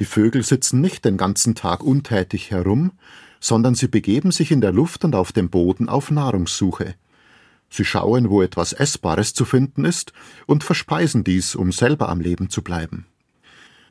Die 0.00 0.06
Vögel 0.06 0.42
sitzen 0.42 0.80
nicht 0.80 1.04
den 1.04 1.18
ganzen 1.18 1.54
Tag 1.54 1.84
untätig 1.84 2.50
herum, 2.50 2.92
sondern 3.40 3.74
sie 3.74 3.88
begeben 3.88 4.32
sich 4.32 4.50
in 4.50 4.62
der 4.62 4.72
Luft 4.72 5.04
und 5.04 5.14
auf 5.14 5.32
dem 5.32 5.50
Boden 5.50 5.90
auf 5.90 6.10
Nahrungssuche. 6.10 6.94
Sie 7.68 7.84
schauen, 7.84 8.30
wo 8.30 8.40
etwas 8.40 8.72
Essbares 8.72 9.34
zu 9.34 9.44
finden 9.44 9.84
ist, 9.84 10.12
und 10.46 10.64
verspeisen 10.64 11.24
dies, 11.24 11.54
um 11.54 11.72
selber 11.72 12.08
am 12.08 12.20
Leben 12.20 12.48
zu 12.48 12.62
bleiben. 12.62 13.06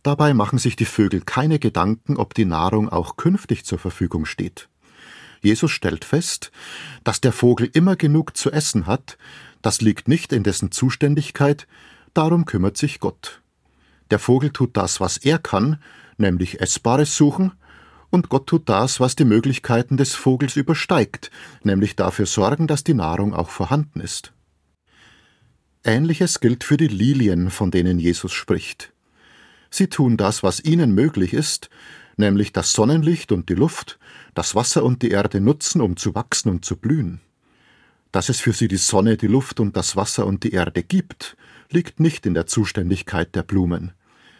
Dabei 0.03 0.33
machen 0.33 0.57
sich 0.57 0.75
die 0.75 0.85
Vögel 0.85 1.21
keine 1.21 1.59
Gedanken, 1.59 2.17
ob 2.17 2.33
die 2.33 2.45
Nahrung 2.45 2.89
auch 2.89 3.17
künftig 3.17 3.65
zur 3.65 3.77
Verfügung 3.77 4.25
steht. 4.25 4.69
Jesus 5.41 5.71
stellt 5.71 6.05
fest, 6.05 6.51
dass 7.03 7.21
der 7.21 7.31
Vogel 7.31 7.69
immer 7.73 7.95
genug 7.95 8.37
zu 8.37 8.51
essen 8.51 8.85
hat, 8.85 9.17
das 9.61 9.81
liegt 9.81 10.07
nicht 10.07 10.33
in 10.33 10.43
dessen 10.43 10.71
Zuständigkeit, 10.71 11.67
darum 12.13 12.45
kümmert 12.45 12.77
sich 12.77 12.99
Gott. 12.99 13.41
Der 14.11 14.19
Vogel 14.19 14.51
tut 14.51 14.77
das, 14.77 14.99
was 14.99 15.17
er 15.17 15.39
kann, 15.39 15.81
nämlich 16.17 16.61
Essbares 16.61 17.15
suchen, 17.15 17.53
und 18.09 18.27
Gott 18.27 18.47
tut 18.47 18.67
das, 18.67 18.99
was 18.99 19.15
die 19.15 19.25
Möglichkeiten 19.25 19.95
des 19.95 20.13
Vogels 20.15 20.57
übersteigt, 20.57 21.31
nämlich 21.63 21.95
dafür 21.95 22.25
sorgen, 22.25 22.67
dass 22.67 22.83
die 22.83 22.93
Nahrung 22.93 23.33
auch 23.33 23.49
vorhanden 23.49 24.01
ist. 24.01 24.33
Ähnliches 25.83 26.41
gilt 26.41 26.63
für 26.63 26.77
die 26.77 26.89
Lilien, 26.89 27.49
von 27.49 27.71
denen 27.71 27.99
Jesus 27.99 28.33
spricht. 28.33 28.91
Sie 29.69 29.87
tun 29.87 30.17
das, 30.17 30.43
was 30.43 30.63
ihnen 30.63 30.93
möglich 30.93 31.33
ist, 31.33 31.69
nämlich 32.21 32.53
das 32.53 32.71
Sonnenlicht 32.71 33.33
und 33.33 33.49
die 33.49 33.55
Luft, 33.55 33.99
das 34.33 34.55
Wasser 34.55 34.83
und 34.83 35.01
die 35.01 35.11
Erde 35.11 35.41
nutzen, 35.41 35.81
um 35.81 35.97
zu 35.97 36.15
wachsen 36.15 36.49
und 36.49 36.63
zu 36.63 36.77
blühen. 36.77 37.19
Dass 38.13 38.29
es 38.29 38.39
für 38.39 38.53
sie 38.53 38.69
die 38.69 38.77
Sonne, 38.77 39.17
die 39.17 39.27
Luft 39.27 39.59
und 39.59 39.75
das 39.75 39.97
Wasser 39.97 40.25
und 40.25 40.45
die 40.45 40.51
Erde 40.51 40.83
gibt, 40.83 41.35
liegt 41.69 41.99
nicht 41.99 42.25
in 42.25 42.33
der 42.33 42.47
Zuständigkeit 42.47 43.35
der 43.35 43.43
Blumen. 43.43 43.91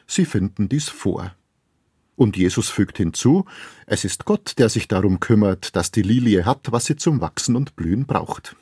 Sie 0.08 0.26
finden 0.26 0.70
dies 0.70 0.90
vor. 0.90 1.36
Und 2.16 2.38
Jesus 2.38 2.70
fügt 2.70 2.98
hinzu, 2.98 3.46
es 3.88 4.04
ist 4.04 4.26
Gott, 4.26 4.54
der 4.58 4.70
sich 4.70 4.88
darum 4.88 5.20
kümmert, 5.20 5.76
dass 5.76 5.92
die 5.92 6.02
Lilie 6.02 6.46
hat, 6.46 6.72
was 6.72 6.86
sie 6.86 6.96
zum 6.96 7.22
Wachsen 7.22 7.56
und 7.56 7.76
Blühen 7.76 8.06
braucht. 8.06 8.56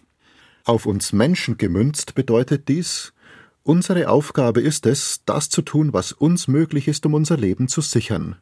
Auf 0.64 0.86
uns 0.86 1.14
Menschen 1.14 1.58
gemünzt 1.58 2.14
bedeutet 2.14 2.68
dies, 2.68 3.14
unsere 3.64 4.10
Aufgabe 4.10 4.62
ist 4.62 4.86
es, 4.86 5.22
das 5.26 5.50
zu 5.50 5.62
tun, 5.62 5.94
was 5.94 6.12
uns 6.12 6.48
möglich 6.48 6.88
ist, 6.88 7.06
um 7.06 7.16
unser 7.16 7.38
Leben 7.38 7.68
zu 7.68 7.82
sichern. 7.82 8.36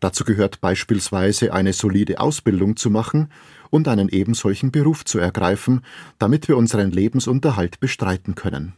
Dazu 0.00 0.24
gehört 0.24 0.60
beispielsweise 0.60 1.52
eine 1.52 1.72
solide 1.72 2.20
Ausbildung 2.20 2.76
zu 2.76 2.90
machen 2.90 3.30
und 3.70 3.88
einen 3.88 4.08
ebensolchen 4.08 4.70
Beruf 4.70 5.04
zu 5.04 5.18
ergreifen, 5.18 5.82
damit 6.18 6.48
wir 6.48 6.56
unseren 6.56 6.90
Lebensunterhalt 6.90 7.80
bestreiten 7.80 8.34
können 8.34 8.74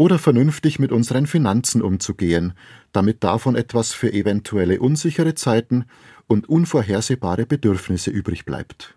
oder 0.00 0.18
vernünftig 0.18 0.78
mit 0.78 0.92
unseren 0.92 1.26
Finanzen 1.26 1.82
umzugehen, 1.82 2.54
damit 2.90 3.22
davon 3.22 3.54
etwas 3.54 3.92
für 3.92 4.10
eventuelle 4.10 4.80
unsichere 4.80 5.34
Zeiten 5.34 5.84
und 6.26 6.48
unvorhersehbare 6.48 7.44
Bedürfnisse 7.44 8.10
übrig 8.10 8.46
bleibt. 8.46 8.96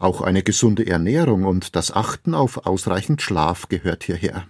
Auch 0.00 0.20
eine 0.20 0.42
gesunde 0.42 0.84
Ernährung 0.84 1.44
und 1.44 1.76
das 1.76 1.92
Achten 1.92 2.34
auf 2.34 2.66
ausreichend 2.66 3.22
Schlaf 3.22 3.68
gehört 3.68 4.02
hierher. 4.02 4.48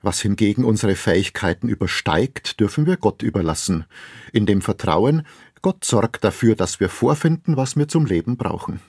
Was 0.00 0.20
hingegen 0.20 0.64
unsere 0.64 0.94
Fähigkeiten 0.94 1.68
übersteigt, 1.68 2.60
dürfen 2.60 2.86
wir 2.86 2.96
Gott 2.96 3.22
überlassen, 3.22 3.84
in 4.32 4.46
dem 4.46 4.62
Vertrauen, 4.62 5.26
Gott 5.60 5.84
sorgt 5.84 6.22
dafür, 6.22 6.54
dass 6.54 6.78
wir 6.78 6.88
vorfinden, 6.88 7.56
was 7.56 7.76
wir 7.76 7.88
zum 7.88 8.06
Leben 8.06 8.36
brauchen. 8.36 8.80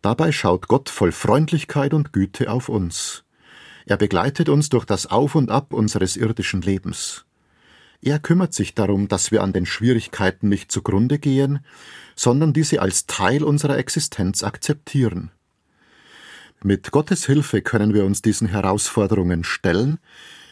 Dabei 0.00 0.32
schaut 0.32 0.68
Gott 0.68 0.88
voll 0.88 1.12
Freundlichkeit 1.12 1.92
und 1.92 2.12
Güte 2.12 2.50
auf 2.50 2.68
uns. 2.68 3.24
Er 3.84 3.96
begleitet 3.96 4.48
uns 4.48 4.68
durch 4.68 4.84
das 4.84 5.06
Auf 5.06 5.34
und 5.34 5.50
Ab 5.50 5.72
unseres 5.72 6.16
irdischen 6.16 6.62
Lebens. 6.62 7.26
Er 8.02 8.18
kümmert 8.18 8.54
sich 8.54 8.74
darum, 8.74 9.08
dass 9.08 9.30
wir 9.30 9.42
an 9.42 9.52
den 9.52 9.66
Schwierigkeiten 9.66 10.48
nicht 10.48 10.72
zugrunde 10.72 11.18
gehen, 11.18 11.60
sondern 12.14 12.52
diese 12.52 12.80
als 12.80 13.06
Teil 13.06 13.42
unserer 13.42 13.78
Existenz 13.78 14.42
akzeptieren. 14.42 15.30
Mit 16.62 16.90
Gottes 16.90 17.26
Hilfe 17.26 17.62
können 17.62 17.94
wir 17.94 18.04
uns 18.04 18.22
diesen 18.22 18.48
Herausforderungen 18.48 19.44
stellen, 19.44 19.98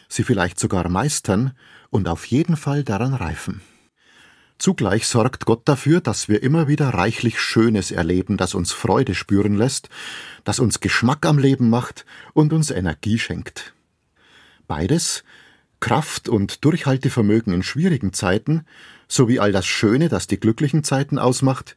sie 0.07 0.23
vielleicht 0.23 0.59
sogar 0.59 0.87
meistern 0.89 1.53
und 1.89 2.07
auf 2.07 2.25
jeden 2.25 2.57
Fall 2.57 2.83
daran 2.83 3.13
reifen. 3.13 3.61
Zugleich 4.57 5.07
sorgt 5.07 5.45
Gott 5.45 5.67
dafür, 5.67 5.99
dass 5.99 6.29
wir 6.29 6.41
immer 6.41 6.67
wieder 6.67 6.89
reichlich 6.89 7.39
Schönes 7.39 7.91
erleben, 7.91 8.37
das 8.37 8.53
uns 8.53 8.71
Freude 8.71 9.13
spüren 9.13 9.55
lässt, 9.55 9.89
das 10.45 10.59
uns 10.59 10.79
Geschmack 10.79 11.25
am 11.25 11.37
Leben 11.37 11.69
macht 11.69 12.05
und 12.33 12.53
uns 12.53 12.71
Energie 12.71 13.19
schenkt. 13.19 13.73
Beides, 14.67 15.23
Kraft 15.81 16.29
und 16.29 16.63
Durchhaltevermögen 16.63 17.53
in 17.53 17.63
schwierigen 17.63 18.13
Zeiten, 18.13 18.65
sowie 19.07 19.39
all 19.39 19.51
das 19.51 19.65
Schöne, 19.65 20.07
das 20.07 20.27
die 20.27 20.39
glücklichen 20.39 20.83
Zeiten 20.83 21.19
ausmacht, 21.19 21.75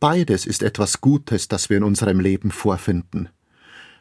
beides 0.00 0.46
ist 0.46 0.62
etwas 0.62 1.00
Gutes, 1.00 1.46
das 1.46 1.70
wir 1.70 1.76
in 1.76 1.84
unserem 1.84 2.18
Leben 2.18 2.50
vorfinden. 2.50 3.28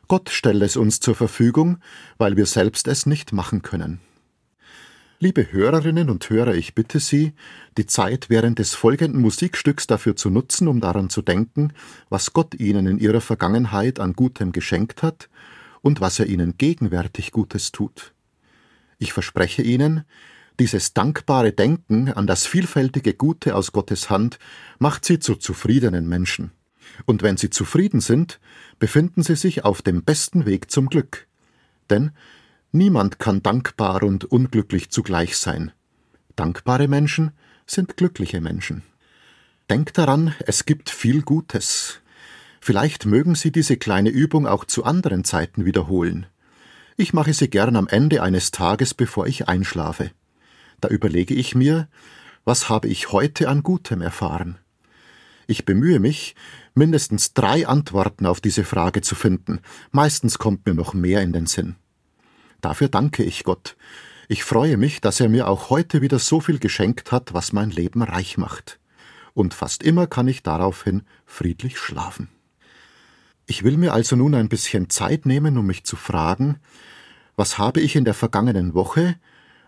Gott 0.07 0.29
stellt 0.29 0.61
es 0.61 0.77
uns 0.77 0.99
zur 0.99 1.15
Verfügung, 1.15 1.77
weil 2.17 2.37
wir 2.37 2.45
selbst 2.45 2.87
es 2.87 3.05
nicht 3.05 3.33
machen 3.33 3.61
können. 3.61 3.99
Liebe 5.19 5.51
Hörerinnen 5.51 6.09
und 6.09 6.29
Hörer, 6.29 6.55
ich 6.55 6.75
bitte 6.75 6.99
Sie, 6.99 7.33
die 7.77 7.85
Zeit 7.85 8.29
während 8.29 8.59
des 8.59 8.75
folgenden 8.75 9.21
Musikstücks 9.21 9.87
dafür 9.87 10.15
zu 10.15 10.29
nutzen, 10.29 10.67
um 10.67 10.81
daran 10.81 11.09
zu 11.09 11.21
denken, 11.21 11.71
was 12.09 12.33
Gott 12.33 12.53
Ihnen 12.55 12.85
in 12.85 12.99
Ihrer 12.99 13.21
Vergangenheit 13.21 13.99
an 13.99 14.13
Gutem 14.13 14.51
geschenkt 14.51 15.03
hat 15.03 15.29
und 15.81 16.01
was 16.01 16.19
er 16.19 16.25
Ihnen 16.25 16.57
gegenwärtig 16.57 17.31
Gutes 17.31 17.71
tut. 17.71 18.13
Ich 18.97 19.13
verspreche 19.13 19.61
Ihnen, 19.61 20.03
dieses 20.59 20.93
dankbare 20.93 21.53
Denken 21.53 22.11
an 22.11 22.27
das 22.27 22.45
vielfältige 22.45 23.13
Gute 23.13 23.55
aus 23.55 23.71
Gottes 23.71 24.09
Hand 24.09 24.37
macht 24.79 25.05
Sie 25.05 25.19
zu 25.19 25.35
zufriedenen 25.35 26.07
Menschen. 26.07 26.51
Und 27.05 27.23
wenn 27.23 27.37
Sie 27.37 27.49
zufrieden 27.49 28.01
sind, 28.01 28.39
befinden 28.79 29.23
Sie 29.23 29.35
sich 29.35 29.65
auf 29.65 29.81
dem 29.81 30.03
besten 30.03 30.45
Weg 30.45 30.71
zum 30.71 30.87
Glück. 30.87 31.27
Denn 31.89 32.11
Niemand 32.75 33.19
kann 33.19 33.41
dankbar 33.41 34.03
und 34.03 34.25
unglücklich 34.25 34.89
zugleich 34.89 35.37
sein. 35.37 35.71
Dankbare 36.35 36.89
Menschen 36.89 37.31
sind 37.65 37.95
glückliche 37.95 38.41
Menschen. 38.41 38.83
Denkt 39.69 39.97
daran, 39.97 40.35
es 40.45 40.65
gibt 40.65 40.89
viel 40.89 41.21
Gutes. 41.21 42.01
Vielleicht 42.59 43.05
mögen 43.05 43.33
Sie 43.33 43.53
diese 43.53 43.77
kleine 43.77 44.09
Übung 44.09 44.45
auch 44.45 44.65
zu 44.65 44.83
anderen 44.83 45.23
Zeiten 45.23 45.63
wiederholen. 45.63 46.25
Ich 46.97 47.13
mache 47.13 47.33
sie 47.33 47.49
gern 47.49 47.77
am 47.77 47.87
Ende 47.87 48.21
eines 48.21 48.51
Tages, 48.51 48.93
bevor 48.93 49.25
ich 49.25 49.47
einschlafe. 49.47 50.11
Da 50.81 50.89
überlege 50.89 51.33
ich 51.33 51.55
mir, 51.55 51.87
was 52.43 52.67
habe 52.67 52.89
ich 52.89 53.13
heute 53.13 53.47
an 53.47 53.63
Gutem 53.63 54.01
erfahren? 54.01 54.57
Ich 55.47 55.65
bemühe 55.65 55.99
mich, 55.99 56.35
mindestens 56.73 57.33
drei 57.33 57.67
Antworten 57.67 58.25
auf 58.25 58.41
diese 58.41 58.63
Frage 58.63 59.01
zu 59.01 59.15
finden, 59.15 59.59
meistens 59.91 60.37
kommt 60.39 60.65
mir 60.65 60.73
noch 60.73 60.93
mehr 60.93 61.21
in 61.21 61.33
den 61.33 61.45
Sinn. 61.45 61.75
Dafür 62.61 62.89
danke 62.89 63.23
ich 63.23 63.43
Gott. 63.43 63.75
Ich 64.27 64.43
freue 64.43 64.77
mich, 64.77 65.01
dass 65.01 65.19
er 65.19 65.29
mir 65.29 65.47
auch 65.47 65.69
heute 65.69 66.01
wieder 66.01 66.17
so 66.17 66.39
viel 66.39 66.57
geschenkt 66.57 67.11
hat, 67.11 67.33
was 67.33 67.53
mein 67.53 67.69
Leben 67.69 68.01
reich 68.01 68.37
macht. 68.37 68.79
Und 69.33 69.53
fast 69.53 69.83
immer 69.83 70.07
kann 70.07 70.27
ich 70.27 70.41
daraufhin 70.41 71.03
friedlich 71.25 71.77
schlafen. 71.77 72.29
Ich 73.45 73.63
will 73.63 73.77
mir 73.77 73.93
also 73.93 74.15
nun 74.15 74.33
ein 74.33 74.49
bisschen 74.49 74.89
Zeit 74.89 75.27
nehmen, 75.27 75.57
um 75.59 75.67
mich 75.67 75.83
zu 75.83 75.95
fragen, 75.95 76.57
was 77.35 77.59
habe 77.59 77.81
ich 77.81 77.95
in 77.95 78.05
der 78.05 78.15
vergangenen 78.15 78.73
Woche, 78.73 79.19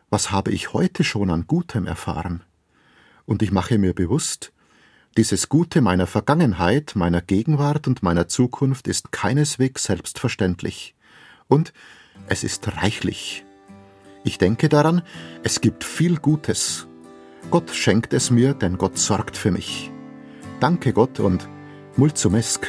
was 0.09 0.31
habe 0.31 0.51
ich 0.51 0.73
heute 0.73 1.03
schon 1.03 1.29
an 1.29 1.45
Gutem 1.45 1.85
erfahren? 1.85 2.41
Und 3.25 3.43
ich 3.43 3.51
mache 3.51 3.77
mir 3.77 3.93
bewusst, 3.93 4.53
dieses 5.17 5.49
Gute 5.49 5.82
meiner 5.82 6.06
Vergangenheit, 6.08 6.93
meiner 6.95 7.21
Gegenwart 7.21 7.88
und 7.88 8.03
meiner 8.03 8.27
Zukunft 8.27 8.88
ist 8.88 9.12
keineswegs 9.12 9.84
selbstverständlich. 9.84 10.95
Und 11.47 11.73
es 12.30 12.43
ist 12.43 12.77
reichlich. 12.77 13.43
Ich 14.23 14.38
denke 14.38 14.69
daran, 14.69 15.01
es 15.43 15.60
gibt 15.60 15.84
viel 15.84 16.17
Gutes. 16.17 16.88
Gott 17.49 17.71
schenkt 17.71 18.13
es 18.13 18.30
mir, 18.30 18.53
denn 18.53 18.77
Gott 18.77 18.97
sorgt 18.97 19.38
für 19.38 19.51
mich. 19.51 19.91
Danke 20.60 20.93
Gott 20.93 21.19
und 21.19 21.47
mulțumesc. 21.95 22.67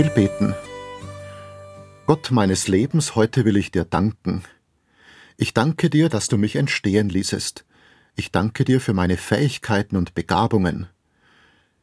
Will 0.00 0.08
beten. 0.08 0.54
Gott 2.06 2.30
meines 2.30 2.68
Lebens, 2.68 3.16
heute 3.16 3.44
will 3.44 3.58
ich 3.58 3.70
dir 3.70 3.84
danken. 3.84 4.42
Ich 5.36 5.52
danke 5.52 5.90
dir, 5.90 6.08
dass 6.08 6.28
du 6.28 6.38
mich 6.38 6.56
entstehen 6.56 7.10
ließest. 7.10 7.66
Ich 8.16 8.32
danke 8.32 8.64
dir 8.64 8.80
für 8.80 8.94
meine 8.94 9.18
Fähigkeiten 9.18 9.98
und 9.98 10.14
Begabungen. 10.14 10.86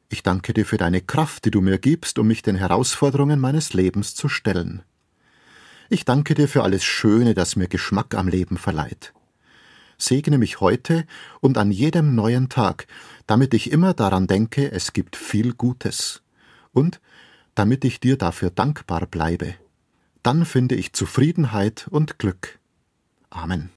Ich 0.10 0.24
danke 0.24 0.56
dir 0.56 0.66
für 0.66 0.78
deine 0.78 1.02
Kraft, 1.02 1.46
die 1.46 1.52
du 1.52 1.62
mir 1.62 1.78
gibst, 1.78 2.18
um 2.18 2.26
mich 2.26 2.42
den 2.42 2.56
Herausforderungen 2.56 3.40
meines 3.40 3.74
Lebens 3.74 4.16
zu 4.16 4.30
stellen. 4.30 4.82
Ich 5.88 6.04
danke 6.04 6.34
dir 6.34 6.48
für 6.48 6.64
alles 6.64 6.84
Schöne, 6.84 7.36
das 7.36 7.56
mir 7.56 7.68
Geschmack 7.68 8.16
am 8.16 8.28
Leben 8.28 8.58
verleiht. 8.58 9.14
Segne 10.00 10.40
mich 10.40 10.60
heute 10.60 11.06
und 11.40 11.60
an 11.60 11.70
jedem 11.70 12.16
neuen 12.16 12.50
Tag, 12.50 12.88
damit 13.28 13.54
ich 13.54 13.72
immer 13.72 13.94
daran 13.94 14.26
denke, 14.26 14.72
es 14.72 14.94
gibt 14.94 15.16
viel 15.16 15.54
Gutes. 15.54 16.24
Und 16.74 17.00
damit 17.58 17.84
ich 17.86 18.00
dir 18.00 18.18
dafür 18.18 18.52
dankbar 18.52 19.08
bleibe. 19.08 19.56
Dann 20.22 20.46
finde 20.46 20.76
ich 20.76 20.94
Zufriedenheit 20.94 21.88
und 21.90 22.20
Glück. 22.20 22.60
Amen. 23.32 23.66